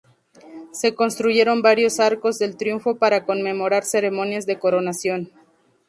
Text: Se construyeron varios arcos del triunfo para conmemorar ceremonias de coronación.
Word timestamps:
Se 0.71 0.95
construyeron 0.95 1.61
varios 1.61 1.99
arcos 1.99 2.39
del 2.39 2.57
triunfo 2.57 2.95
para 2.97 3.23
conmemorar 3.23 3.83
ceremonias 3.83 4.47
de 4.47 4.57
coronación. 4.57 5.31